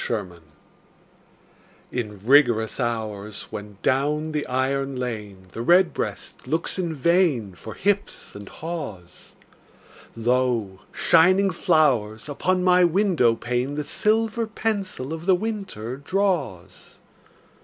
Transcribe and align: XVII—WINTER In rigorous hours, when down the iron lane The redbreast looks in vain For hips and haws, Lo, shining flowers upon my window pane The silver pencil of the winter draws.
XVII—WINTER 0.03 0.39
In 1.91 2.25
rigorous 2.25 2.79
hours, 2.79 3.43
when 3.51 3.77
down 3.83 4.31
the 4.31 4.47
iron 4.47 4.95
lane 4.95 5.45
The 5.51 5.61
redbreast 5.61 6.47
looks 6.47 6.79
in 6.79 6.95
vain 6.95 7.53
For 7.53 7.75
hips 7.75 8.33
and 8.33 8.49
haws, 8.49 9.35
Lo, 10.15 10.79
shining 10.91 11.51
flowers 11.51 12.27
upon 12.27 12.63
my 12.63 12.83
window 12.83 13.35
pane 13.35 13.75
The 13.75 13.83
silver 13.83 14.47
pencil 14.47 15.13
of 15.13 15.27
the 15.27 15.35
winter 15.35 15.97
draws. 15.97 16.97